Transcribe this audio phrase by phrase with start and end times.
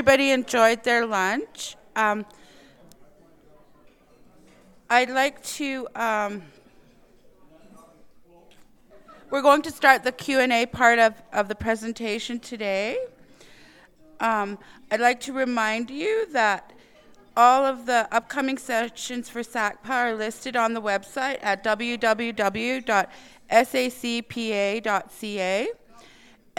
[0.00, 1.76] everybody enjoyed their lunch.
[1.94, 2.24] Um,
[4.88, 5.86] I'd like to.
[5.94, 6.40] Um,
[9.28, 12.96] we're going to start the Q and A part of, of the presentation today.
[14.20, 14.58] Um,
[14.90, 16.72] I'd like to remind you that
[17.36, 22.88] all of the upcoming sessions for SACPA are listed on the website at www.sacpa.ca.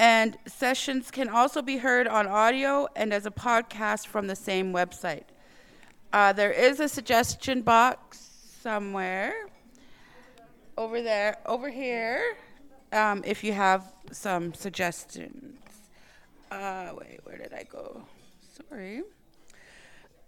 [0.01, 4.73] And sessions can also be heard on audio and as a podcast from the same
[4.73, 5.25] website.
[6.11, 8.17] Uh, there is a suggestion box
[8.63, 9.45] somewhere
[10.75, 12.35] over there, over here,
[12.91, 15.59] um, if you have some suggestions.
[16.49, 18.01] Uh, wait, where did I go?
[18.57, 19.03] Sorry.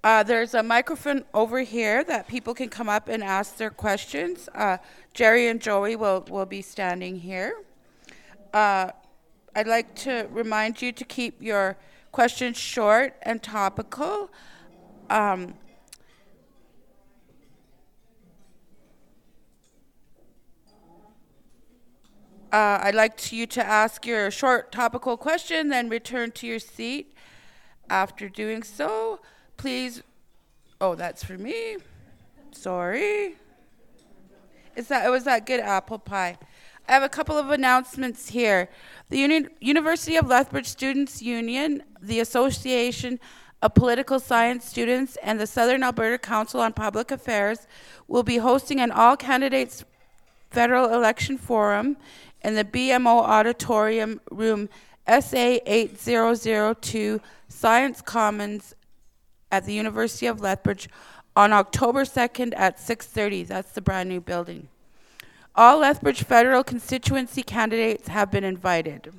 [0.04, 4.48] Uh, there's a microphone over here that people can come up and ask their questions.
[4.54, 4.78] Uh,
[5.16, 7.56] Jerry and Joey will, will be standing here.
[8.54, 8.92] Uh,
[9.56, 11.78] I'd like to remind you to keep your
[12.12, 14.32] questions short and topical.
[15.12, 15.54] Um,
[22.52, 27.16] uh, I'd like you to ask your short topical question, then return to your seat.
[27.90, 29.20] After doing so,
[29.58, 30.02] please.
[30.82, 31.78] Oh, that's for me.
[32.52, 33.36] Sorry.
[34.76, 36.38] Is that it was that good apple pie?
[36.88, 38.70] I have a couple of announcements here.
[39.10, 43.20] The Uni- University of Lethbridge Students Union, the Association
[43.62, 47.68] of Political Science Students, and the Southern Alberta Council on Public Affairs
[48.08, 49.86] will be hosting an all candidates
[50.52, 51.96] federal election forum
[52.42, 54.68] in the BMO Auditorium, room
[55.08, 58.76] SA 8002, Science Commons
[59.52, 60.90] at the University of Lethbridge
[61.36, 63.44] on October 2nd at 6:30.
[63.48, 64.68] That's the brand new building.
[65.56, 69.14] All Lethbridge federal constituency candidates have been invited.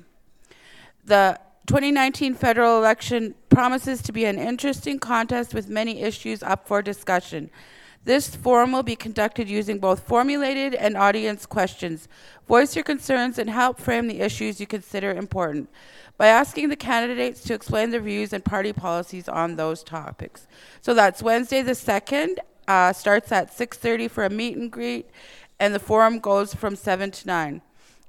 [1.05, 6.81] The 2019 federal election promises to be an interesting contest with many issues up for
[6.81, 7.49] discussion.
[8.03, 12.07] This forum will be conducted using both formulated and audience questions.
[12.47, 15.69] Voice your concerns and help frame the issues you consider important
[16.17, 20.47] by asking the candidates to explain their views and party policies on those topics.
[20.81, 22.37] So that's Wednesday the 2nd,
[22.67, 25.09] uh, starts at 6.30 for a meet and greet,
[25.59, 27.61] and the forum goes from 7 to 9.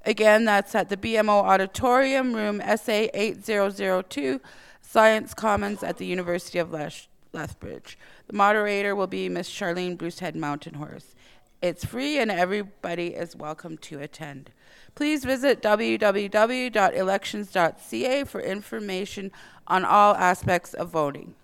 [0.05, 4.39] Again, that's at the BMO Auditorium, room SA 8002,
[4.81, 6.71] Science Commons at the University of
[7.33, 7.97] Lethbridge.
[8.27, 11.15] The moderator will be Miss Charlene Bruised Head Mountain Horse.
[11.61, 14.51] It's free and everybody is welcome to attend.
[14.95, 19.31] Please visit www.elections.ca for information
[19.67, 21.35] on all aspects of voting.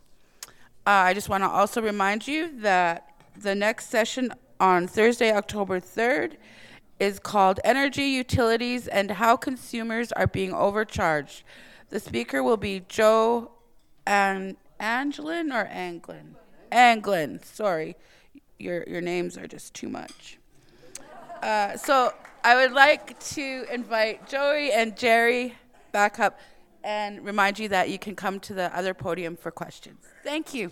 [0.86, 5.80] Uh, I just want to also remind you that the next session on Thursday, October
[5.80, 6.34] 3rd,
[7.00, 11.44] is called Energy Utilities and How Consumers Are Being Overcharged.
[11.90, 13.52] The speaker will be Joe
[14.06, 16.36] An- Anglin or Anglin?
[16.72, 17.96] Anglin, sorry.
[18.60, 20.38] Your, your names are just too much.
[21.42, 22.14] Uh, so
[22.44, 25.56] I would like to invite Joey and Jerry
[25.92, 26.40] back up
[26.84, 30.06] and remind you that you can come to the other podium for questions.
[30.24, 30.72] Thank you.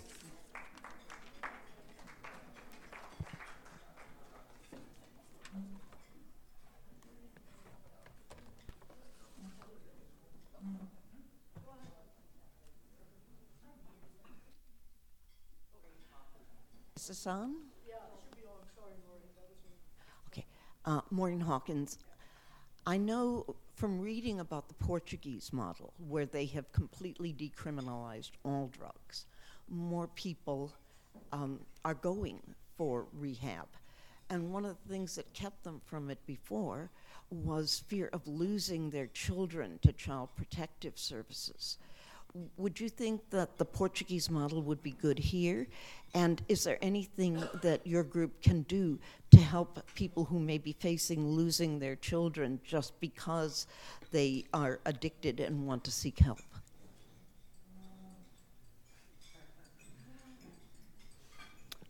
[17.21, 17.53] Is this on?
[20.29, 20.43] Okay.
[20.85, 21.99] Uh, Maureen Hawkins.
[22.87, 29.27] I know from reading about the Portuguese model, where they have completely decriminalized all drugs,
[29.69, 30.73] more people
[31.31, 32.41] um, are going
[32.75, 33.67] for rehab.
[34.31, 36.89] And one of the things that kept them from it before
[37.29, 41.77] was fear of losing their children to child protective services
[42.57, 45.67] would you think that the Portuguese model would be good here?
[46.13, 48.99] And is there anything that your group can do
[49.31, 53.67] to help people who may be facing losing their children just because
[54.11, 56.39] they are addicted and want to seek help?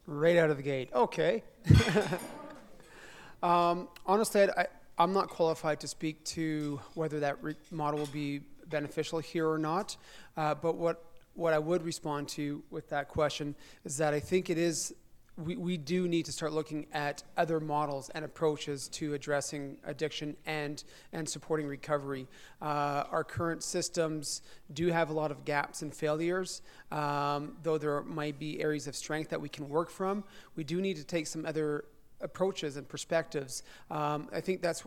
[0.08, 0.90] Right out of the gate.
[0.94, 1.44] Okay.
[3.44, 4.66] um, honestly, I,
[4.98, 9.60] I'm not qualified to speak to whether that re- model will be beneficial here or
[9.60, 9.98] not.
[10.36, 14.50] Uh, but what what I would respond to with that question is that I think
[14.50, 14.94] it is
[15.38, 20.36] we, we do need to start looking at other models and approaches to addressing addiction
[20.46, 20.84] and
[21.14, 22.28] and supporting recovery.
[22.62, 24.42] Uh, our current systems
[24.74, 28.96] do have a lot of gaps and failures, um, though there might be areas of
[28.96, 30.24] strength that we can work from.
[30.56, 31.86] We do need to take some other
[32.20, 33.64] approaches and perspectives.
[33.90, 34.84] Um, I think that's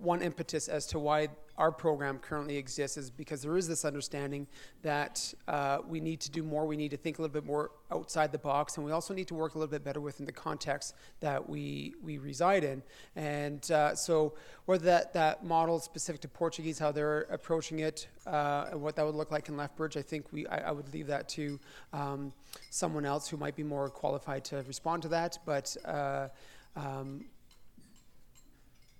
[0.00, 1.28] one impetus as to why
[1.58, 4.46] our program currently exists is because there is this understanding
[4.82, 6.66] that uh, we need to do more.
[6.66, 9.28] We need to think a little bit more outside the box, and we also need
[9.28, 12.82] to work a little bit better within the context that we we reside in.
[13.14, 14.34] And uh, so,
[14.66, 18.96] whether that that model is specific to Portuguese, how they're approaching it, uh, and what
[18.96, 21.58] that would look like in Lethbridge, I think we I, I would leave that to
[21.92, 22.32] um,
[22.70, 25.38] someone else who might be more qualified to respond to that.
[25.46, 26.28] But uh,
[26.76, 27.24] um,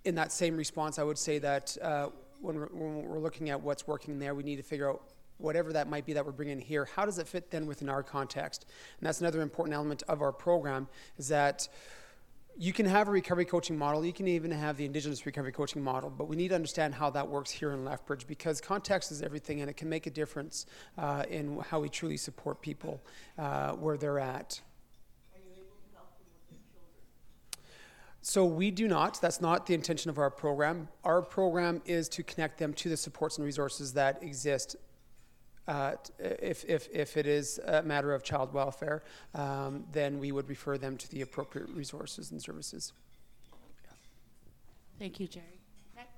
[0.06, 2.08] in that same response, I would say that uh,
[2.40, 5.02] when, we're, when we're looking at what's working there, we need to figure out
[5.38, 8.02] whatever that might be that we're bringing here, how does it fit then within our
[8.02, 8.64] context?
[8.98, 10.88] And that's another important element of our program
[11.18, 11.68] is that
[12.58, 15.82] you can have a recovery coaching model, you can even have the Indigenous recovery coaching
[15.82, 19.20] model, but we need to understand how that works here in Lethbridge because context is
[19.20, 20.64] everything and it can make a difference
[20.96, 23.02] uh, in how we truly support people
[23.38, 24.60] uh, where they're at.
[28.28, 29.20] So we do not.
[29.20, 30.88] That's not the intention of our program.
[31.04, 34.74] Our program is to connect them to the supports and resources that exist.
[35.68, 39.04] Uh, if, if, if it is a matter of child welfare,
[39.36, 42.92] um, then we would refer them to the appropriate resources and services.
[44.98, 45.60] Thank you, Jerry.
[45.94, 46.10] Next.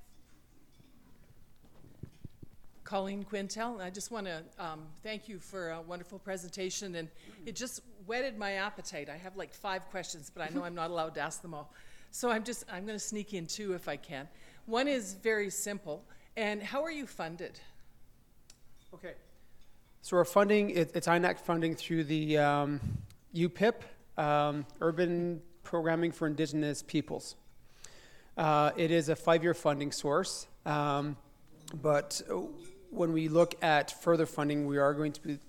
[2.85, 3.81] Colleen Quintel.
[3.81, 7.07] I just want to um, thank you for a wonderful presentation, and
[7.45, 9.09] it just whetted my appetite.
[9.09, 11.71] I have like five questions, but I know I'm not allowed to ask them all.
[12.11, 14.27] So I'm just I'm going to sneak in two if I can.
[14.65, 16.03] One is very simple.
[16.35, 17.59] And how are you funded?
[18.93, 19.13] Okay.
[20.01, 22.79] So our funding it, it's INAC funding through the um,
[23.35, 23.81] UPIP,
[24.17, 27.35] um, Urban Programming for Indigenous Peoples.
[28.37, 31.17] Uh, it is a five-year funding source, um,
[31.81, 32.21] but
[32.89, 35.39] when we look at further funding, we are going to be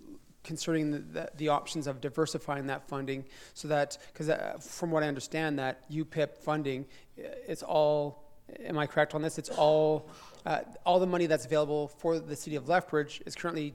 [0.43, 5.03] concerning the, the, the, options of diversifying that funding so that because uh, from what
[5.03, 6.87] i understand that upip funding
[7.19, 8.31] uh, it's all
[8.65, 9.39] am i correct on this?
[9.39, 10.09] It's all
[10.47, 13.75] uh, all the money that's available for the city of lethbridge is currently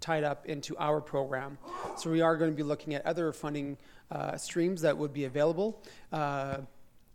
[0.00, 1.58] tied up into our program.
[1.96, 3.76] So we are going to be looking at other funding
[4.10, 5.82] uh, streams that would be available
[6.12, 6.58] uh,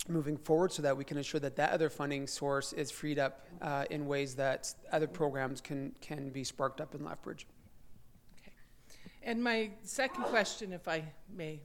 [0.09, 3.47] moving forward so that we can ensure that that other funding source is freed up
[3.61, 7.47] uh, in ways that other programs can can be sparked up in lethbridge
[9.25, 11.03] and my second question, if I
[11.35, 11.59] may,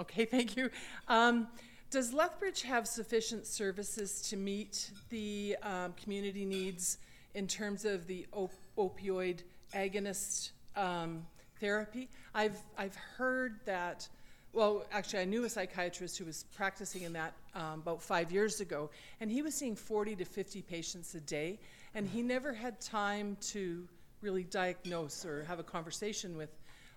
[0.00, 0.70] okay, thank you.
[1.08, 1.48] Um,
[1.90, 6.98] does Lethbridge have sufficient services to meet the um, community needs
[7.34, 9.42] in terms of the op- opioid
[9.72, 11.24] agonist um,
[11.60, 12.08] therapy?
[12.34, 14.08] I've, I've heard that,
[14.52, 18.60] well, actually, I knew a psychiatrist who was practicing in that um, about five years
[18.60, 21.60] ago, and he was seeing 40 to 50 patients a day,
[21.94, 23.86] and he never had time to
[24.22, 26.50] really diagnose or have a conversation with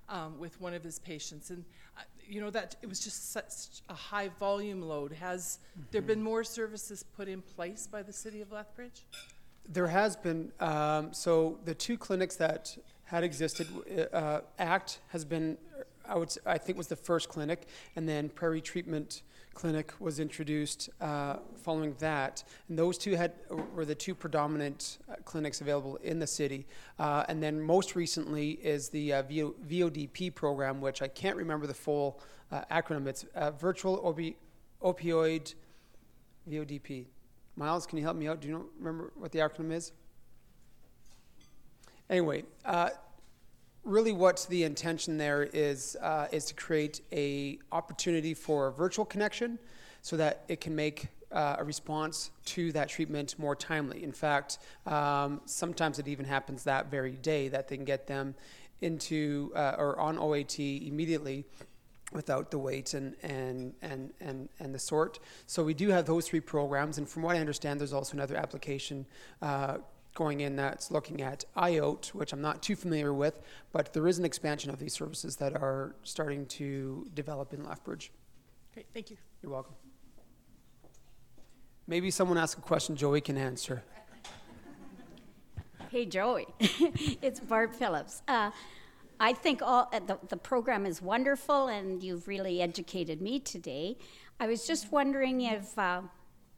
[0.09, 1.49] um, with one of his patients.
[1.49, 1.63] And,
[1.97, 5.13] uh, you know, that it was just such a high volume load.
[5.13, 5.87] Has mm-hmm.
[5.91, 9.05] there been more services put in place by the city of Lethbridge?
[9.67, 10.51] There has been.
[10.59, 12.75] Um, so the two clinics that
[13.05, 13.67] had existed,
[14.13, 15.57] uh, ACT has been,
[16.07, 19.23] I would, I think, was the first clinic, and then Prairie Treatment
[19.53, 22.43] clinic was introduced uh, following that.
[22.67, 23.33] And those two had
[23.73, 26.65] were the two predominant uh, clinics available in the city.
[26.97, 31.67] Uh, and then most recently is the uh, VO- VODP program, which I can't remember
[31.67, 32.19] the full
[32.51, 33.07] uh, acronym.
[33.07, 33.25] It's
[33.59, 34.35] Virtual Opi-
[34.81, 35.53] Opioid
[36.49, 37.05] VODP.
[37.55, 38.39] Miles, can you help me out?
[38.39, 39.91] Do you remember what the acronym is?
[42.09, 42.43] Anyway,
[43.83, 49.57] really what the intention there is uh, is to create a opportunity for virtual connection
[50.01, 54.03] so that it can make uh, a response to that treatment more timely.
[54.03, 58.35] In fact, um, sometimes it even happens that very day that they can get them
[58.81, 61.45] into uh, or on OAT immediately
[62.11, 65.19] without the wait and, and, and, and, and the sort.
[65.45, 68.35] So we do have those three programs, and from what I understand, there's also another
[68.35, 69.05] application
[69.41, 69.77] uh,
[70.15, 73.39] going in that's looking at IOT, which I'm not too familiar with,
[73.71, 78.11] but there is an expansion of these services that are starting to develop in Lethbridge.
[78.73, 79.17] Great, thank you.
[79.41, 79.73] You're welcome.
[81.87, 83.83] Maybe someone ask a question Joey can answer.
[85.91, 86.45] Hey, Joey.
[86.59, 88.21] it's Barb Phillips.
[88.27, 88.51] Uh,
[89.19, 93.97] I think all uh, the, the program is wonderful, and you've really educated me today.
[94.39, 96.01] I was just wondering if uh,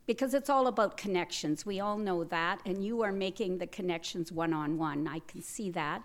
[0.08, 1.66] because it's all about connections.
[1.66, 5.08] We all know that, and you are making the connections one on one.
[5.08, 6.04] I can see that.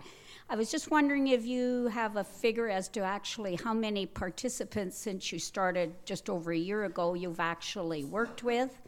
[0.49, 4.97] I was just wondering if you have a figure as to actually how many participants
[4.97, 8.79] since you started just over a year ago you've actually worked with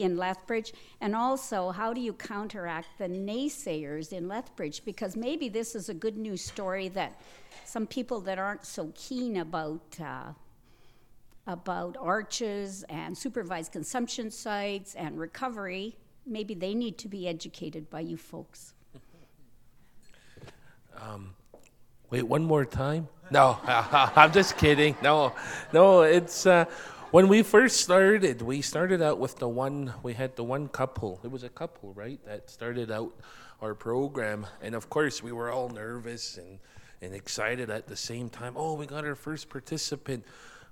[0.00, 4.84] in Lethbridge, and also how do you counteract the naysayers in Lethbridge?
[4.84, 7.20] Because maybe this is a good news story that
[7.64, 10.32] some people that aren't so keen about uh,
[11.46, 15.96] about arches and supervised consumption sites and recovery
[16.26, 18.72] maybe they need to be educated by you folks.
[22.10, 23.08] Wait, one more time?
[23.30, 24.96] No, I'm just kidding.
[25.02, 25.34] No,
[25.72, 26.66] no, it's uh,
[27.10, 31.20] when we first started, we started out with the one, we had the one couple.
[31.24, 32.20] It was a couple, right?
[32.24, 33.12] That started out
[33.60, 34.46] our program.
[34.62, 36.58] And of course, we were all nervous and,
[37.02, 38.54] and excited at the same time.
[38.56, 40.24] Oh, we got our first participant.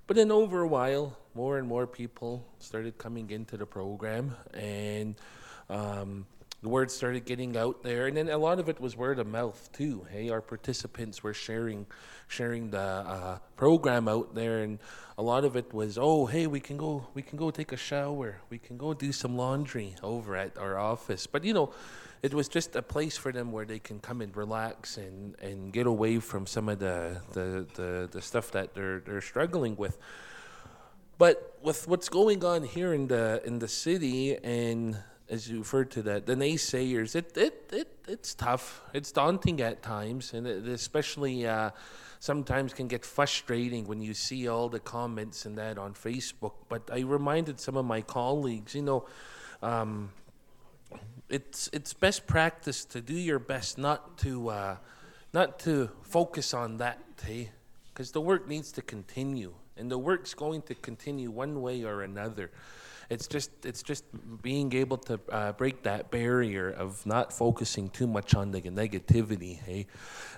[0.05, 4.35] But then over a while, more and more people started coming into the program.
[4.53, 5.15] And,
[5.69, 6.25] um,
[6.63, 8.07] the word started getting out there.
[8.07, 10.07] And then a lot of it was word of mouth too.
[10.09, 11.85] Hey our participants were sharing
[12.29, 14.59] sharing the uh, program out there.
[14.59, 14.79] And
[15.17, 17.77] a lot of it was oh hey we can go we can go take a
[17.77, 18.37] shower.
[18.49, 21.27] We can go do some laundry over at our office.
[21.27, 21.73] But you know
[22.23, 25.71] it was just a place for them where they can come and relax and, and
[25.71, 29.99] get away from some of the, the, the, the stuff that they're, they're struggling with
[31.17, 34.97] but with what's going on here in the in the city and
[35.29, 38.81] as you referred to that, the naysayers, it, it, it it's tough.
[38.93, 41.71] It's daunting at times, and especially uh,
[42.19, 46.53] sometimes can get frustrating when you see all the comments and that on Facebook.
[46.67, 49.05] But I reminded some of my colleagues, you know,
[49.61, 50.11] um,
[51.29, 54.77] it's it's best practice to do your best not to uh,
[55.33, 57.49] not to focus on that, hey,
[57.93, 62.03] because the work needs to continue, and the work's going to continue one way or
[62.03, 62.51] another.
[63.09, 64.05] It's just it's just
[64.41, 69.59] being able to uh, break that barrier of not focusing too much on the negativity
[69.59, 69.87] hey?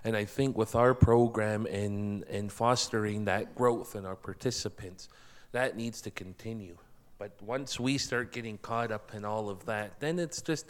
[0.04, 5.10] And i think with our program and and fostering that growth in our participants
[5.52, 6.78] that needs to continue
[7.18, 10.66] but once we start getting caught up in all of that then it's just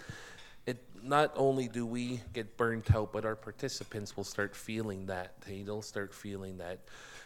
[0.66, 5.36] it not only do we get burnt out but our participants will start feeling that.
[5.48, 6.80] They'll start feeling that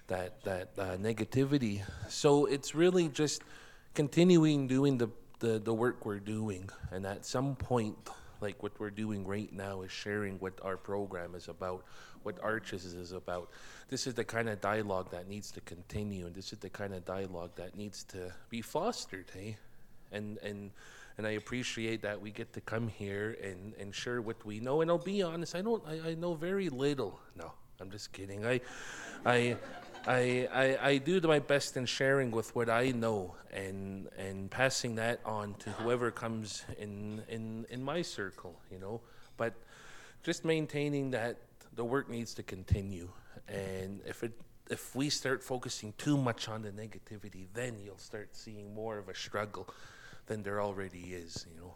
[0.08, 1.82] that that uh, negativity.
[2.10, 3.42] So it's really just
[3.94, 5.10] continuing doing the,
[5.40, 6.70] the, the work we're doing.
[6.92, 7.98] And at some point,
[8.42, 11.84] like what we're doing right now is sharing what our program is about,
[12.24, 13.50] what Arches is about.
[13.90, 16.94] This is the kind of dialogue that needs to continue, and this is the kind
[16.94, 19.58] of dialogue that needs to be fostered, hey?
[20.12, 20.72] And, and,
[21.18, 24.82] and I appreciate that we get to come here and, and share what we know.
[24.82, 27.20] And I'll be honest, I don't, I, I know very little.
[27.36, 28.46] No, I'm just kidding.
[28.46, 28.62] I,
[29.26, 29.58] I,
[30.08, 34.96] I, I, I do my best in sharing with what I know and and passing
[34.96, 39.02] that on to whoever comes in, in, in my circle, you know.
[39.38, 39.54] But
[40.24, 41.38] just maintaining that
[41.74, 43.10] the work needs to continue.
[43.48, 44.34] And if it
[44.70, 49.10] if we start focusing too much on the negativity, then you'll start seeing more of
[49.10, 49.68] a struggle
[50.28, 51.74] than there already is, you know.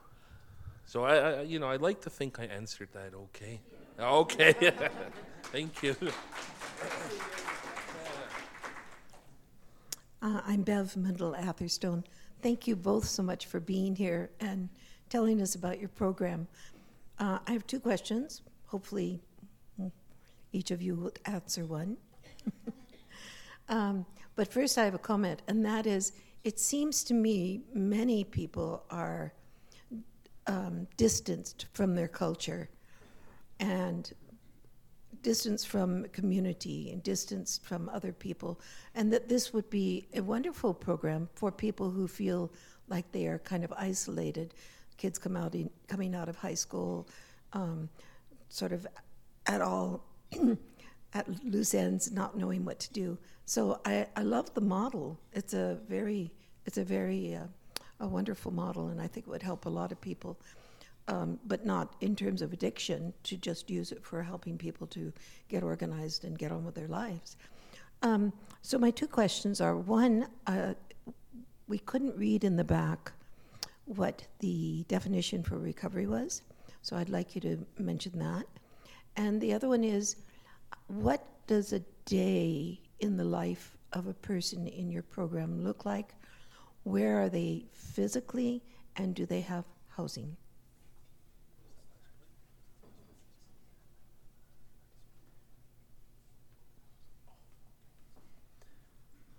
[0.86, 3.60] So I, I you know, I'd like to think I answered that okay.
[4.00, 4.54] Okay.
[5.44, 5.96] Thank you.
[10.22, 12.04] Uh, I'm Bev Muendel Atherstone.
[12.42, 14.70] Thank you both so much for being here and
[15.10, 16.48] telling us about your program.
[17.20, 18.42] Uh, I have two questions.
[18.68, 19.20] Hopefully,
[20.54, 21.98] each of you will answer one.
[23.70, 24.06] um,
[24.36, 28.84] but first, I have a comment, and that is it seems to me many people
[28.90, 29.34] are
[30.48, 32.70] um, distanced from their culture
[33.60, 34.12] and
[35.22, 38.60] distance from community and distance from other people,
[38.94, 42.52] and that this would be a wonderful program for people who feel
[42.90, 44.54] like they are kind of isolated.
[44.98, 47.08] Kids come out in, coming out of high school,
[47.54, 47.88] um,
[48.50, 48.86] sort of
[49.46, 50.04] at all
[51.14, 53.18] at loose ends, not knowing what to do.
[53.46, 55.20] So I, I love the model.
[55.34, 56.32] It's a very
[56.66, 57.48] it's a very uh,
[58.00, 60.38] a wonderful model, and I think it would help a lot of people
[61.08, 65.12] um, but not in terms of addiction, to just use it for helping people to
[65.50, 67.36] get organized and get on with their lives.
[68.02, 70.74] Um, so, my two questions are one, uh,
[71.68, 73.12] we couldn't read in the back
[73.86, 76.42] what the definition for recovery was,
[76.82, 78.46] so I'd like you to mention that.
[79.16, 80.16] And the other one is,
[80.88, 86.16] what does a day in the life of a person in your program look like?
[86.84, 88.62] Where are they physically,
[88.96, 90.36] and do they have housing?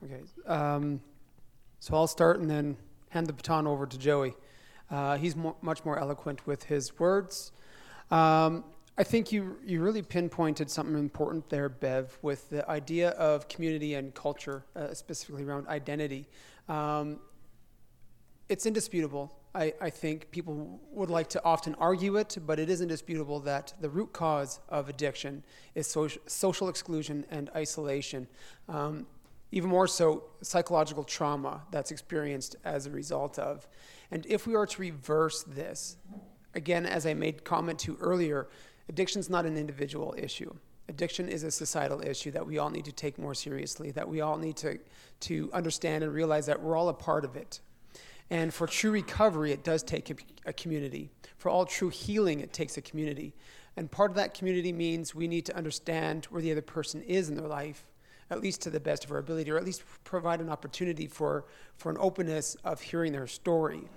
[0.05, 0.21] Okay.
[0.47, 1.01] Um,
[1.81, 2.77] so I'll start and then
[3.09, 4.35] hand the baton over to Joey.
[4.91, 7.53] Uh, he's much more eloquent with his words.
[8.11, 8.65] Um,
[8.97, 13.95] I think you you really pinpointed something important there, Bev, with the idea of community
[13.95, 16.29] and culture, uh, specifically around identity.
[16.69, 17.19] Um,
[18.49, 19.37] it's indisputable.
[19.53, 23.73] I, I think people would like to often argue it, but it is indisputable that
[23.81, 25.43] the root cause of addiction
[25.75, 28.29] is social, social exclusion and isolation.
[28.69, 29.07] Um,
[29.53, 33.69] even more so psychological trauma that's experienced as a result of.
[34.11, 35.97] And if we are to reverse this,
[36.55, 38.49] again, as I made comment to earlier,
[38.89, 40.55] addiction is not an individual issue.
[40.89, 44.21] Addiction is a societal issue that we all need to take more seriously, that we
[44.21, 44.79] all need to,
[45.21, 47.61] to understand and realize that we're all a part of it.
[48.31, 50.15] And for true recovery, it does take a,
[50.47, 51.11] a community.
[51.37, 53.35] For all true healing, it takes a community.
[53.77, 57.29] And part of that community means we need to understand where the other person is
[57.29, 57.87] in their life,
[58.31, 61.45] at least to the best of our ability, or at least provide an opportunity for,
[61.77, 63.89] for an openness of hearing their story.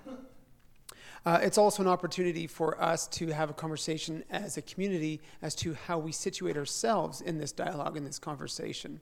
[1.26, 5.54] Uh, it's also an opportunity for us to have a conversation as a community as
[5.54, 9.00] to how we situate ourselves in this dialogue, in this conversation.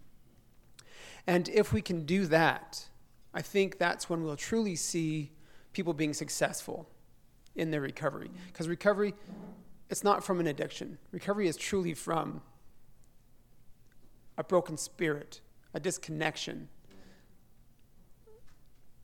[1.27, 2.89] And if we can do that,
[3.35, 5.33] I think that's when we'll truly see
[5.73, 6.89] people being successful
[7.55, 8.31] in their recovery.
[8.47, 9.15] Because recovery,
[9.91, 10.99] it's not from an addiction.
[11.11, 12.41] Recovery is truly from
[14.39, 15.41] a broken spirit,
[15.75, 16.69] a disconnection.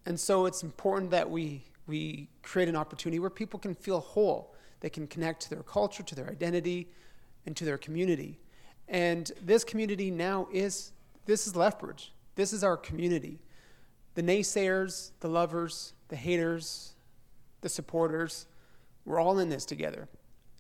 [0.07, 4.54] And so it's important that we, we create an opportunity where people can feel whole.
[4.80, 6.88] They can connect to their culture, to their identity,
[7.46, 8.38] and to their community.
[8.88, 10.92] And this community now is
[11.26, 12.12] this is Lethbridge.
[12.34, 13.38] This is our community.
[14.14, 16.94] The naysayers, the lovers, the haters,
[17.60, 18.46] the supporters,
[19.04, 20.08] we're all in this together.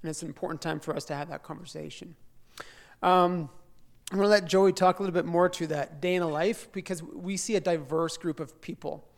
[0.02, 2.16] And it's an important time for us to have that conversation.
[3.02, 3.48] Um,
[4.10, 6.28] I'm going to let Joey talk a little bit more to that day in a
[6.28, 9.08] life because we see a diverse group of people.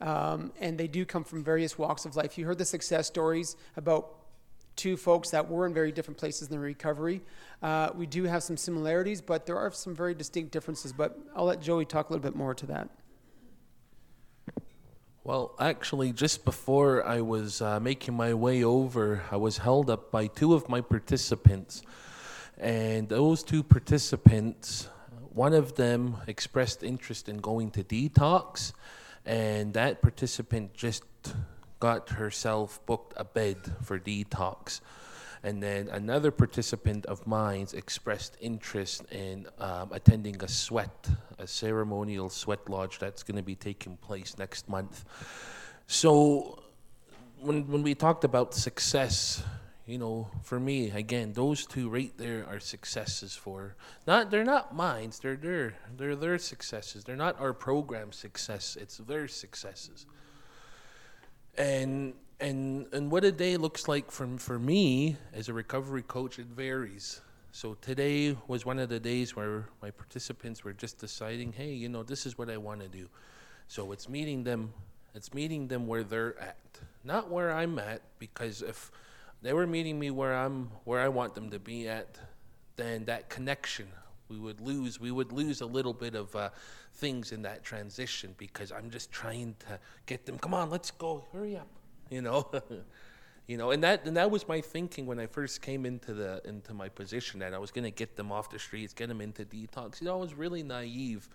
[0.00, 2.38] Um, and they do come from various walks of life.
[2.38, 4.14] You heard the success stories about
[4.76, 7.20] two folks that were in very different places in the recovery.
[7.62, 10.92] Uh, we do have some similarities, but there are some very distinct differences.
[10.92, 12.88] But I'll let Joey talk a little bit more to that.
[15.24, 20.10] Well, actually, just before I was uh, making my way over, I was held up
[20.10, 21.82] by two of my participants.
[22.56, 24.88] And those two participants,
[25.34, 28.72] one of them expressed interest in going to detox,
[29.26, 31.04] and that participant just
[31.80, 34.80] got herself booked a bed for detox.
[35.42, 41.08] And then another participant of mine expressed interest in um, attending a sweat,
[41.38, 45.04] a ceremonial sweat lodge that's going to be taking place next month.
[45.86, 46.62] So,
[47.40, 49.44] when, when we talked about success,
[49.88, 53.74] you know, for me, again, those two right there are successes for
[54.06, 57.04] not they're not mine, they're their they're their successes.
[57.04, 60.04] They're not our program success, it's their successes.
[61.56, 66.38] And and and what a day looks like from for me as a recovery coach
[66.38, 67.20] it varies
[67.50, 71.88] so today was one of the days where my participants were just deciding hey you
[71.88, 73.08] know this is what i want to do
[73.66, 74.72] so it's meeting them
[75.16, 76.56] it's meeting them where they're at
[77.02, 78.92] not where i'm at because if
[79.42, 82.18] they were meeting me where i'm where i want them to be at
[82.76, 83.86] then that connection
[84.28, 86.50] we would lose we would lose a little bit of uh,
[86.94, 91.24] things in that transition because i'm just trying to get them come on let's go
[91.32, 91.68] hurry up
[92.10, 92.50] you know?
[93.48, 96.42] You know and that and that was my thinking when i first came into the
[96.44, 99.22] into my position that i was going to get them off the streets get them
[99.22, 100.02] into detox.
[100.02, 101.30] You know i was really naive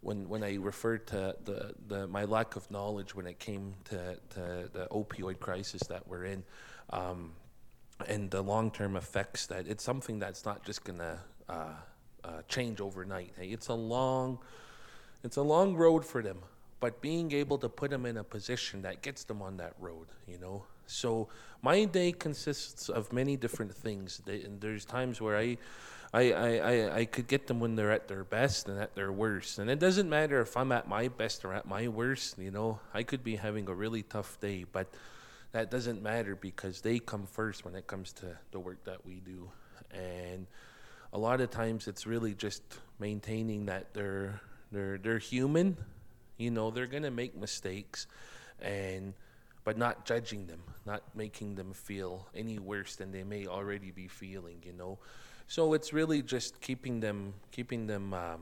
[0.00, 4.16] when when i referred to the, the my lack of knowledge when it came to,
[4.30, 6.42] to the opioid crisis that we're in
[6.90, 7.32] um,
[8.06, 11.18] and the long-term effects that it's something that's not just to
[11.48, 11.54] uh,
[12.24, 14.38] uh, change overnight hey, it's a long
[15.24, 16.38] it's a long road for them
[16.80, 20.08] but being able to put them in a position that gets them on that road,
[20.26, 20.64] you know.
[20.86, 21.28] So
[21.62, 24.22] my day consists of many different things.
[24.24, 25.56] They, and there's times where I,
[26.12, 29.10] I, I, I, I could get them when they're at their best and at their
[29.10, 29.58] worst.
[29.58, 32.78] And it doesn't matter if I'm at my best or at my worst, you know.
[32.94, 34.86] I could be having a really tough day, but
[35.56, 39.20] that doesn't matter because they come first when it comes to the work that we
[39.20, 39.50] do.
[39.90, 40.46] And
[41.14, 42.62] a lot of times it's really just
[42.98, 44.38] maintaining that they're
[44.70, 45.78] they're they're human
[46.36, 48.06] you know, they're going to make mistakes
[48.60, 49.14] and
[49.64, 54.08] but not judging them, not making them feel any worse than they may already be
[54.08, 54.98] feeling, you know.
[55.48, 58.40] So it's really just keeping them keeping them um,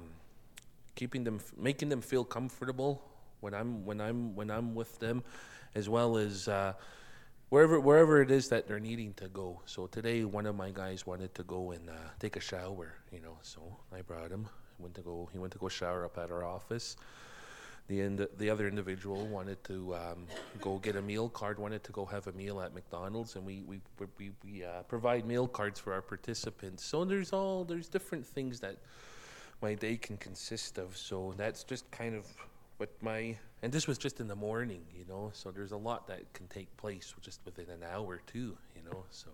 [0.96, 3.02] keeping them making them feel comfortable
[3.40, 5.22] when I'm when I'm when I'm with them
[5.76, 6.72] as well as uh,
[7.54, 9.60] wherever wherever it is that they're needing to go.
[9.64, 13.20] So today, one of my guys wanted to go and uh, take a shower, you
[13.20, 13.38] know.
[13.42, 13.60] So
[13.96, 14.48] I brought him.
[14.80, 15.28] Went to go.
[15.32, 16.96] He went to go shower up at our office.
[17.86, 20.26] The the other individual wanted to um,
[20.60, 23.62] go get a meal card, wanted to go have a meal at McDonald's, and we
[23.68, 23.80] we
[24.18, 26.84] we, we uh, provide meal cards for our participants.
[26.84, 28.78] So there's all there's different things that
[29.62, 30.96] my day can consist of.
[30.96, 32.26] So that's just kind of
[32.78, 35.30] what my and this was just in the morning, you know.
[35.32, 39.04] So there's a lot that can take place just within an hour too, you know.
[39.10, 39.28] So,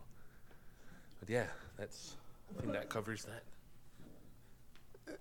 [1.19, 2.17] but yeah, that's
[2.57, 3.43] I think that covers that.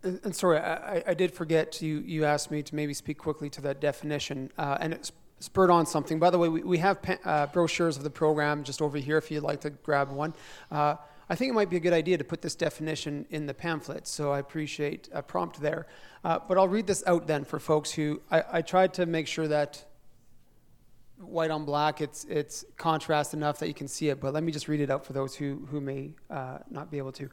[0.04, 3.18] And, and sorry, I, I- I did forget, you, you asked me to maybe speak
[3.18, 6.20] quickly to that definition, uh, and it spurred on something.
[6.20, 9.18] By the way, we, we have pa- uh, brochures of the program just over here
[9.18, 10.34] if you'd like to grab one.
[10.72, 10.96] Uh,
[11.32, 14.08] I think it might be a good idea to put this definition in the pamphlet,
[14.08, 15.86] so I appreciate a prompt there.
[16.24, 19.28] Uh, but I'll read this out then for folks who, I, I tried to make
[19.28, 19.86] sure that
[21.18, 24.52] white on black, it's, it's contrast enough that you can see it, but let me
[24.52, 27.30] just read it out for those who, who may uh, not be able to.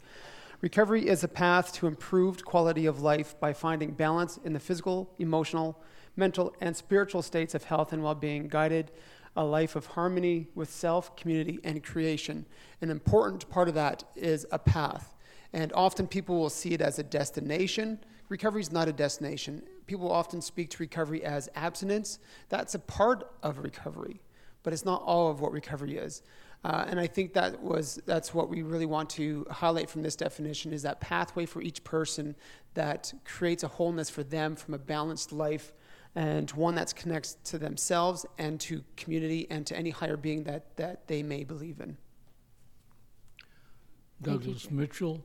[0.60, 5.10] Recovery is a path to improved quality of life by finding balance in the physical,
[5.18, 5.80] emotional,
[6.16, 8.90] mental, and spiritual states of health and well being, guided
[9.36, 12.46] a life of harmony with self, community, and creation.
[12.80, 15.14] An important part of that is a path.
[15.52, 17.98] And often people will see it as a destination.
[18.28, 19.62] Recovery is not a destination.
[19.86, 22.18] People often speak to recovery as abstinence.
[22.48, 24.20] That's a part of recovery,
[24.62, 26.22] but it's not all of what recovery is.
[26.64, 30.16] Uh, and I think that was that's what we really want to highlight from this
[30.16, 32.34] definition is that pathway for each person
[32.74, 35.72] that creates a wholeness for them from a balanced life
[36.16, 40.74] and one that connects to themselves and to community and to any higher being that,
[40.76, 41.96] that they may believe in.
[44.22, 45.22] Douglas Mitchell,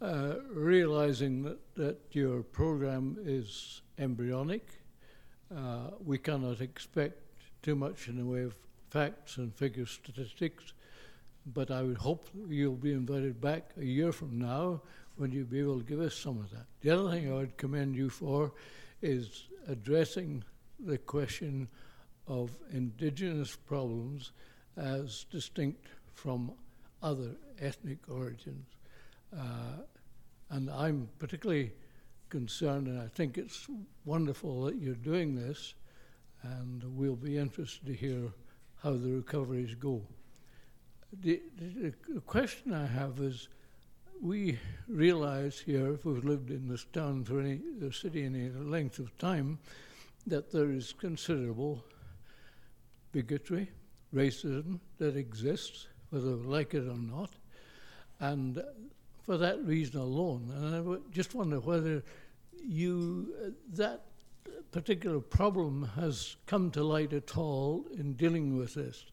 [0.00, 4.68] uh, realizing that, that your program is embryonic,
[5.54, 7.18] uh, we cannot expect
[7.60, 8.56] too much in the way of
[8.90, 10.74] facts and figure statistics,
[11.44, 14.80] but I would hope you'll be invited back a year from now
[15.16, 16.66] when you'll be able to give us some of that.
[16.82, 18.52] The other thing I would commend you for
[19.02, 20.44] is addressing
[20.78, 21.68] the question
[22.26, 24.32] of indigenous problems
[24.76, 26.52] as distinct from
[27.02, 28.66] other ethnic origins.
[29.36, 29.82] Uh,
[30.50, 31.72] and I'm particularly
[32.28, 33.66] concerned, and I think it's
[34.04, 35.74] wonderful that you're doing this,
[36.42, 38.32] and we'll be interested to hear
[38.82, 40.02] how the recoveries go.
[41.20, 43.48] The, the, the question I have is
[44.22, 44.56] we
[44.86, 49.58] realize here, if we've lived in this town for any city any length of time,
[50.26, 51.84] that there is considerable
[53.10, 53.68] bigotry,
[54.14, 57.30] racism that exists, whether we like it or not,
[58.20, 58.62] and
[59.24, 60.52] for that reason alone.
[60.54, 62.04] And I w- just wonder whether
[62.64, 64.04] you uh, that
[64.70, 69.04] particular problem has come to light at all in dealing with this.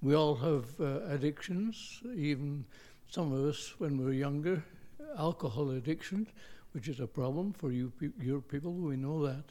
[0.00, 2.64] We all have uh, addictions, even
[3.08, 4.62] some of us when we're younger,
[5.18, 6.26] alcohol addiction,
[6.72, 8.72] which is a problem for you, pe- your people.
[8.72, 9.44] We know that,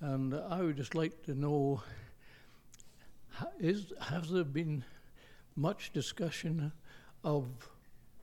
[0.00, 1.82] and I would just like to know:
[3.58, 4.84] is has there been
[5.56, 6.72] much discussion
[7.24, 7.46] of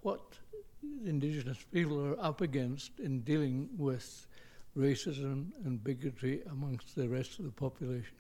[0.02, 0.22] what
[1.06, 4.28] Indigenous people are up against in dealing with
[4.78, 8.16] racism and bigotry amongst the rest of the population?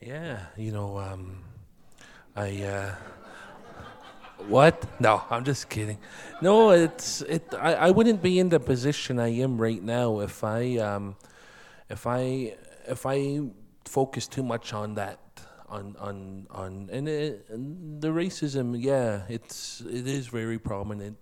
[0.00, 1.38] Yeah, you know, um,
[2.34, 2.62] I.
[2.62, 2.94] Uh,
[4.48, 4.84] what?
[5.00, 5.98] No, I'm just kidding.
[6.42, 7.54] No, it's it.
[7.58, 11.16] I, I wouldn't be in the position I am right now if I um,
[11.88, 12.54] if I
[12.86, 13.40] if I
[13.86, 15.18] focus too much on that
[15.68, 18.76] on on on and, it, and the racism.
[18.78, 21.16] Yeah, it's it is very prominent,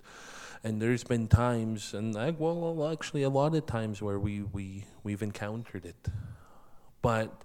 [0.64, 4.84] and there's been times and I, well, actually a lot of times where we we
[5.04, 6.08] we've encountered it,
[7.00, 7.44] but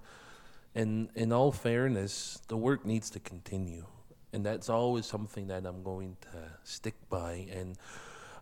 [0.76, 3.86] in in all fairness, the work needs to continue,
[4.34, 7.48] and that's always something that I'm going to stick by.
[7.52, 7.78] And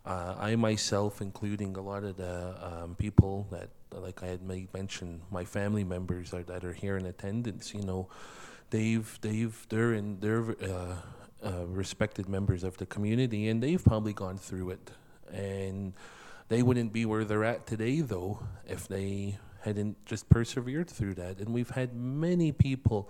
[0.05, 4.73] uh, I myself, including a lot of the um, people that, like I had made
[4.73, 7.73] mention, my family members are, that are here in attendance.
[7.73, 8.07] You know,
[8.69, 10.95] they've they've they're in they're uh,
[11.43, 14.91] uh, respected members of the community, and they've probably gone through it,
[15.31, 15.93] and
[16.49, 19.37] they wouldn't be where they're at today though if they
[19.67, 21.39] hadn't just persevered through that.
[21.39, 23.09] And we've had many people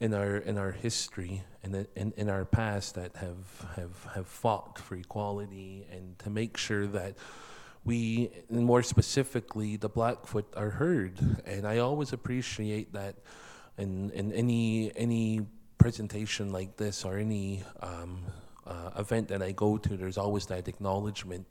[0.00, 4.26] in our in our history and in, in, in our past that have, have have
[4.26, 7.14] fought for equality and to make sure that
[7.84, 11.18] we and more specifically the Blackfoot are heard.
[11.44, 13.16] And I always appreciate that
[13.78, 15.46] in in any any
[15.78, 18.24] presentation like this or any um,
[18.66, 21.46] uh, event that I go to, there's always that acknowledgement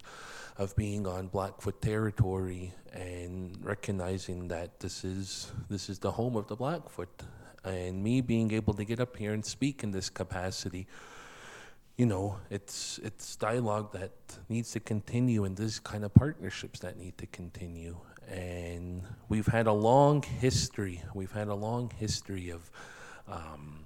[0.57, 6.47] of being on Blackfoot territory and recognizing that this is this is the home of
[6.47, 7.23] the Blackfoot,
[7.63, 10.87] and me being able to get up here and speak in this capacity.
[11.97, 14.11] You know, it's it's dialogue that
[14.49, 17.97] needs to continue, and this kind of partnerships that need to continue.
[18.29, 21.01] And we've had a long history.
[21.13, 22.71] We've had a long history of
[23.27, 23.85] um,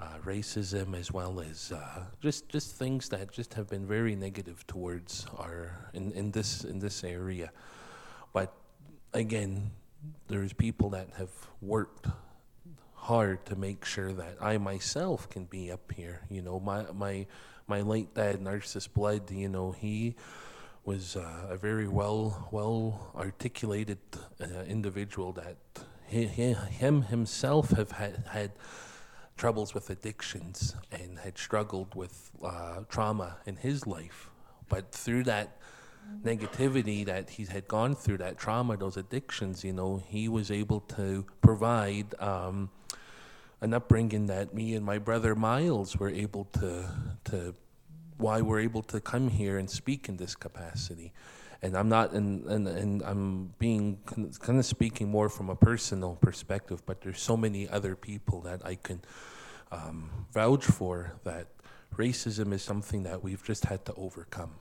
[0.00, 4.66] uh, racism as well as uh, just just things that just have been very negative
[4.66, 7.50] towards our in, in this in this area.
[8.32, 8.52] But
[9.12, 9.70] again,
[10.28, 11.30] there's people that have
[11.60, 12.08] worked
[12.94, 16.22] hard to make sure that I myself can be up here.
[16.28, 17.26] You know, my my
[17.66, 19.30] my late dad, Narcisse Blood.
[19.30, 20.16] You know, he
[20.84, 23.98] was uh, a very well well articulated
[24.40, 25.56] uh, individual that
[26.06, 28.50] he, he, him himself have had had
[29.36, 34.30] troubles with addictions and had struggled with uh, trauma in his life.
[34.68, 35.58] But through that
[36.22, 40.80] negativity that he had gone through, that trauma, those addictions, you know, he was able
[40.80, 42.70] to provide um,
[43.60, 46.88] an upbringing that me and my brother Miles were able to
[47.24, 47.54] to
[48.16, 51.12] why we're able to come here and speak in this capacity.
[51.64, 56.14] And I'm not, and, and, and I'm being kind of speaking more from a personal
[56.16, 59.00] perspective, but there's so many other people that I can
[59.72, 61.46] um, vouch for that
[61.96, 64.52] racism is something that we've just had to overcome.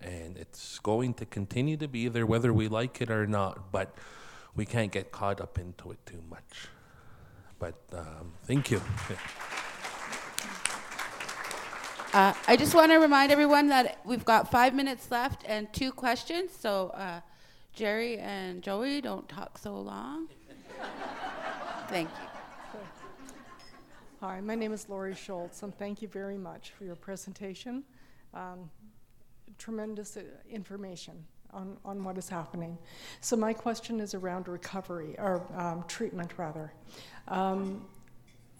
[0.00, 3.92] And it's going to continue to be there whether we like it or not, but
[4.54, 6.68] we can't get caught up into it too much.
[7.58, 8.80] But um, thank you.
[12.12, 15.92] Uh, I just want to remind everyone that we've got five minutes left and two
[15.92, 16.50] questions.
[16.58, 17.20] So, uh,
[17.72, 20.26] Jerry and Joey, don't talk so long.
[21.88, 22.80] Thank you.
[24.20, 27.84] Hi, my name is Lori Schultz, and thank you very much for your presentation.
[28.34, 28.68] Um,
[29.56, 32.76] tremendous uh, information on, on what is happening.
[33.20, 36.72] So, my question is around recovery, or um, treatment rather.
[37.28, 37.86] Um,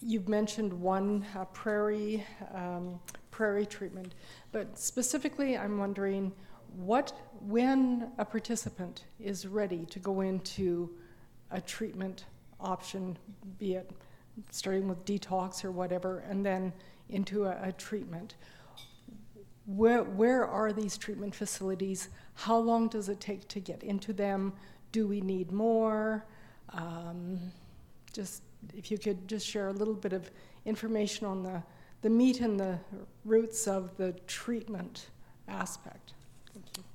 [0.03, 4.15] you've mentioned one uh, prairie um, prairie treatment.
[4.53, 6.33] But specifically, I'm wondering
[6.77, 10.91] what, when a participant is ready to go into
[11.51, 12.27] a treatment
[12.61, 13.17] option,
[13.59, 13.91] be it
[14.51, 16.73] starting with detox or whatever, and then
[17.09, 18.35] into a, a treatment.
[19.67, 22.09] Where, where are these treatment facilities?
[22.35, 24.53] How long does it take to get into them?
[24.93, 26.27] Do we need more?
[26.71, 27.41] Um,
[28.13, 28.43] just
[28.75, 30.31] if you could just share a little bit of
[30.64, 31.62] information on the
[32.03, 32.79] the meat and the
[33.25, 35.09] roots of the treatment
[35.49, 36.14] aspect?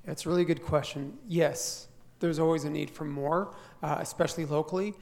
[0.06, 1.16] It's a really good question.
[1.28, 1.88] Yes,
[2.20, 4.94] there's always a need for more, uh, especially locally.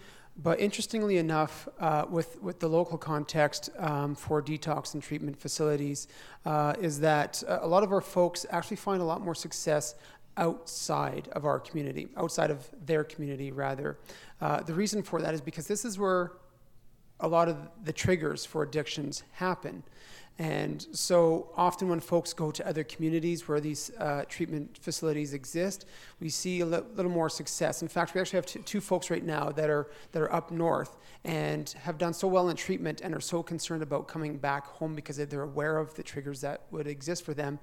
[0.43, 6.09] But interestingly enough, uh, with, with the local context um, for detox and treatment facilities,
[6.45, 9.95] uh, is that a lot of our folks actually find a lot more success
[10.37, 13.97] outside of our community, outside of their community, rather.
[14.41, 16.33] Uh, the reason for that is because this is where
[17.21, 19.83] a lot of the triggers for addictions happen.
[20.37, 25.87] And so often when folks go to other communities where these uh, treatment facilities exist,
[26.19, 27.83] we see a li- little more success.
[27.83, 30.51] In fact, we actually have t- two folks right now that are that are up
[30.51, 34.67] north and have done so well in treatment and are so concerned about coming back
[34.67, 37.61] home because they're aware of the triggers that would exist for them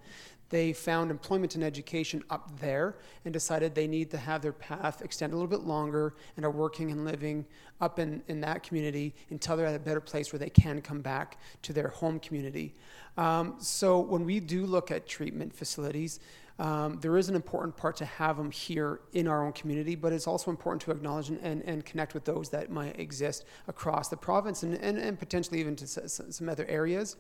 [0.52, 5.02] they found employment and education up there and decided they need to have their path
[5.02, 7.46] extend a little bit longer and are working and living
[7.80, 11.02] up in, in that community until they're at a better place where they can come
[11.02, 12.76] back to their home community.
[13.18, 16.20] Um, so when we do look at treatment facilities,
[16.60, 20.14] um, there is an important part to have them here in our own community, but
[20.14, 24.10] it's also important to acknowledge and, and, and connect with those that might exist across
[24.10, 27.16] the province and, and, and potentially even to some other areas.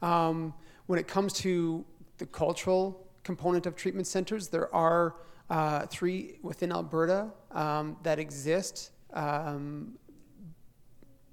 [0.00, 0.54] Um,
[0.86, 1.84] when it comes to
[2.18, 4.48] the cultural component of treatment centers.
[4.48, 5.16] There are
[5.50, 8.90] uh, three within Alberta um, that exist.
[9.12, 9.98] Um,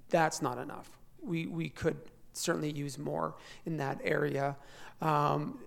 [0.08, 0.90] that's not enough.
[1.22, 1.96] We, we could
[2.32, 4.56] certainly use more in that area.
[5.00, 5.58] Um,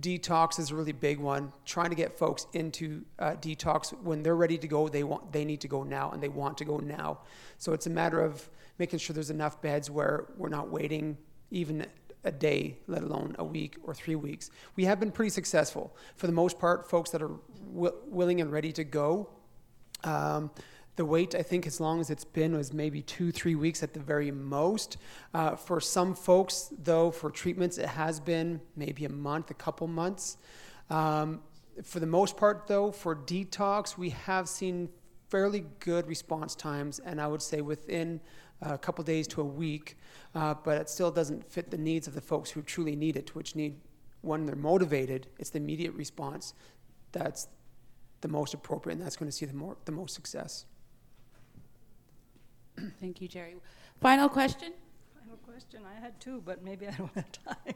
[0.00, 1.52] detox is a really big one.
[1.64, 5.44] Trying to get folks into uh, detox when they're ready to go, they want they
[5.44, 7.18] need to go now, and they want to go now.
[7.58, 8.48] So it's a matter of
[8.78, 11.16] making sure there's enough beds where we're not waiting
[11.50, 11.86] even
[12.24, 14.50] a day, let alone a week or three weeks.
[14.76, 15.94] We have been pretty successful.
[16.16, 17.32] For the most part, folks that are
[17.72, 19.28] w- willing and ready to go,
[20.04, 20.50] um,
[20.96, 23.94] the wait, I think, as long as it's been, was maybe two, three weeks at
[23.94, 24.96] the very most.
[25.32, 29.88] Uh, for some folks, though, for treatments, it has been maybe a month, a couple
[29.88, 30.36] months.
[30.90, 31.40] Um,
[31.82, 34.88] for the most part, though, for detox, we have seen
[35.28, 38.20] fairly good response times, and I would say within
[38.62, 39.96] a couple days to a week
[40.34, 43.34] uh, but it still doesn't fit the needs of the folks who truly need it,
[43.34, 43.76] which need,
[44.22, 46.54] when they're motivated, it's the immediate response
[47.12, 47.46] that's
[48.20, 50.64] the most appropriate, and that's going to see the, more, the most success.
[53.00, 53.54] Thank you, Jerry.
[54.00, 54.72] Final question?
[55.20, 55.82] Final question.
[55.86, 57.74] I had two, but maybe I don't have time.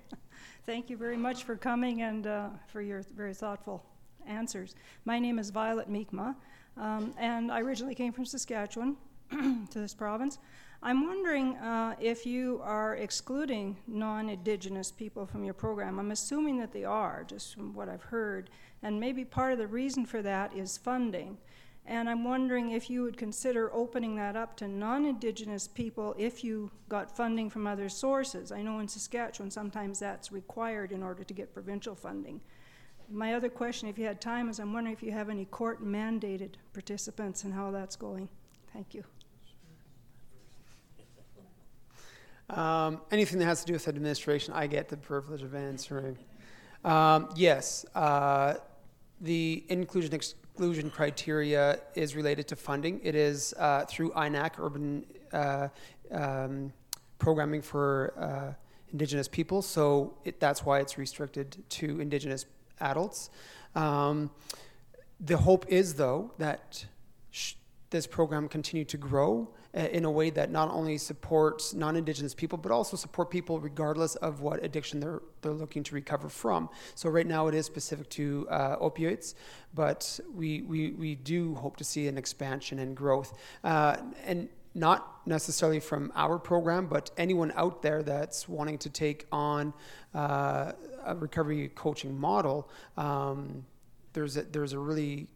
[0.66, 3.84] Thank you very much for coming and uh, for your very thoughtful
[4.26, 4.74] answers.
[5.04, 6.34] My name is Violet Meekma,
[6.76, 8.96] um, and I originally came from Saskatchewan
[9.30, 10.38] to this province.
[10.80, 15.98] I'm wondering uh, if you are excluding non Indigenous people from your program.
[15.98, 18.50] I'm assuming that they are, just from what I've heard.
[18.82, 21.36] And maybe part of the reason for that is funding.
[21.84, 26.44] And I'm wondering if you would consider opening that up to non Indigenous people if
[26.44, 28.52] you got funding from other sources.
[28.52, 32.40] I know in Saskatchewan sometimes that's required in order to get provincial funding.
[33.10, 35.82] My other question, if you had time, is I'm wondering if you have any court
[35.82, 38.28] mandated participants and how that's going.
[38.72, 39.02] Thank you.
[42.50, 46.16] Um, anything that has to do with administration, I get the privilege of answering.
[46.84, 48.54] Um, yes, uh,
[49.20, 53.00] the inclusion exclusion criteria is related to funding.
[53.02, 55.68] It is uh, through INAC, Urban uh,
[56.10, 56.72] um,
[57.18, 58.52] Programming for uh,
[58.92, 62.46] Indigenous People, so it, that's why it's restricted to Indigenous
[62.80, 63.30] adults.
[63.74, 64.30] Um,
[65.20, 66.86] the hope is, though, that
[67.30, 67.54] sh-
[67.90, 72.72] this program continue to grow in a way that not only supports non-indigenous people but
[72.72, 76.68] also support people regardless of what addiction they're they're looking to recover from.
[76.94, 79.34] So right now it is specific to uh, opioids
[79.74, 83.36] but we, we we do hope to see an expansion and growth.
[83.62, 89.26] Uh, and not necessarily from our program, but anyone out there that's wanting to take
[89.32, 89.72] on
[90.14, 90.72] uh,
[91.04, 93.64] a recovery coaching model, um,
[94.12, 95.26] there's a, there's a really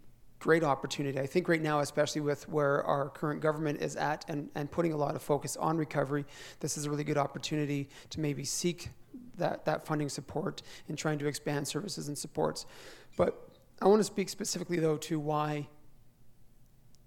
[0.42, 1.20] great opportunity.
[1.20, 4.92] I think right now, especially with where our current government is at and, and putting
[4.92, 6.24] a lot of focus on recovery,
[6.58, 8.90] this is a really good opportunity to maybe seek
[9.38, 12.66] that, that funding support in trying to expand services and supports.
[13.16, 13.50] But
[13.80, 15.68] I want to speak specifically, though, to why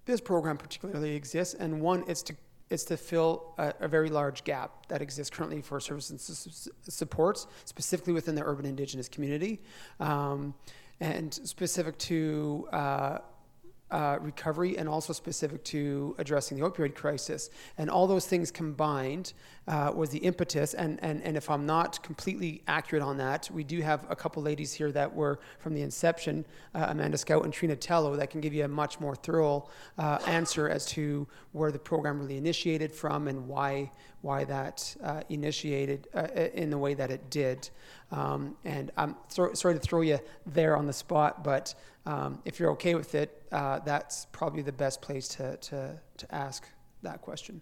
[0.06, 1.52] this program particularly exists.
[1.52, 2.36] And one, it's to
[2.68, 6.72] it's to fill a, a, very large gap that exists currently for services and su-
[6.88, 9.60] supports, specifically within the urban indigenous community.
[10.00, 10.52] Um,
[11.00, 13.18] and specific to uh,
[13.90, 17.50] uh, recovery and also specific to addressing the opioid crisis.
[17.78, 19.32] And all those things combined
[19.68, 20.74] uh, was the impetus.
[20.74, 24.42] And, and, and if I'm not completely accurate on that, we do have a couple
[24.42, 28.40] ladies here that were from the inception, uh, Amanda Scout and Trina Tello, that can
[28.40, 32.92] give you a much more thorough uh, answer as to where the program really initiated
[32.92, 33.90] from and why,
[34.22, 37.68] why that uh, initiated uh, in the way that it did.
[38.12, 41.74] Um, and I'm so, sorry to throw you there on the spot, but
[42.06, 46.68] um, if you're okay with it, that's probably the best place to, to, to ask
[47.02, 47.60] that question.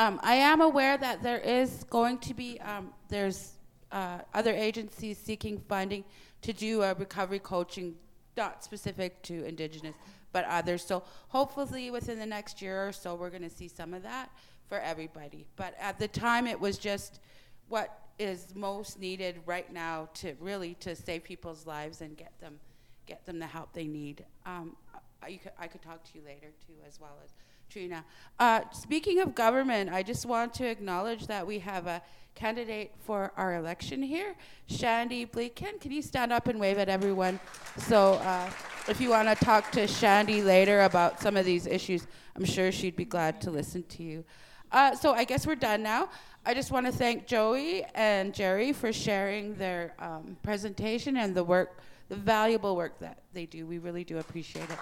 [0.00, 3.52] Um, I am aware that there is going to be um, there's
[3.92, 6.04] uh, other agencies seeking funding
[6.40, 7.96] to do a recovery coaching,
[8.34, 9.94] not specific to Indigenous,
[10.32, 10.82] but others.
[10.82, 14.30] So hopefully within the next year or so, we're going to see some of that
[14.70, 15.44] for everybody.
[15.56, 17.20] But at the time, it was just
[17.68, 22.58] what is most needed right now to really to save people's lives and get them
[23.04, 24.24] get them the help they need.
[24.46, 24.76] Um,
[25.22, 27.32] I, I could talk to you later too, as well as
[27.70, 28.04] Trina.
[28.40, 32.02] Uh, speaking of government, I just want to acknowledge that we have a
[32.34, 34.34] candidate for our election here,
[34.66, 35.80] Shandy Bleakin.
[35.80, 37.38] Can you stand up and wave at everyone?
[37.76, 38.50] So, uh,
[38.88, 42.72] if you want to talk to Shandy later about some of these issues, I'm sure
[42.72, 44.24] she'd be glad to listen to you.
[44.72, 46.08] Uh, so, I guess we're done now.
[46.44, 51.44] I just want to thank Joey and Jerry for sharing their um, presentation and the
[51.44, 51.78] work,
[52.08, 53.64] the valuable work that they do.
[53.64, 54.78] We really do appreciate it.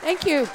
[0.00, 0.48] Thank you.